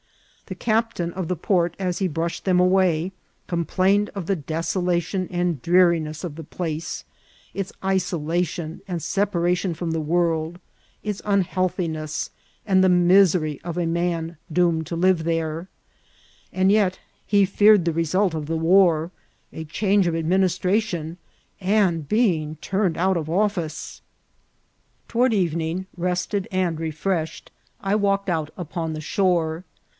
[0.47, 3.11] The captain of the port, as he brushed them away,
[3.47, 7.05] complained of the desolation and dreariness of the place,
[7.53, 10.59] its isolation and separation from the world,
[11.03, 12.31] its unhealthiness,
[12.65, 15.69] and the misery of a man doomed to live there;
[16.51, 16.99] and yet
[17.29, 17.59] be PORT OF I8TAFA.
[17.59, 19.11] 289 feared the result of the war,
[19.53, 21.17] a change of administra* tion,
[21.61, 24.01] and being turned out of office!
[25.07, 29.63] Toward eyening, rested and refreshed, I walked out upon the shore.